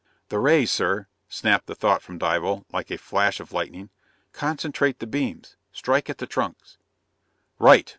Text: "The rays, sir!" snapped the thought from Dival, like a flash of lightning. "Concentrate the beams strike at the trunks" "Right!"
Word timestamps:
"The 0.29 0.39
rays, 0.39 0.71
sir!" 0.71 1.05
snapped 1.29 1.67
the 1.67 1.75
thought 1.75 2.01
from 2.01 2.17
Dival, 2.17 2.65
like 2.73 2.89
a 2.89 2.97
flash 2.97 3.39
of 3.39 3.51
lightning. 3.51 3.91
"Concentrate 4.33 4.97
the 4.97 5.05
beams 5.05 5.57
strike 5.71 6.09
at 6.09 6.17
the 6.17 6.25
trunks" 6.25 6.79
"Right!" 7.59 7.87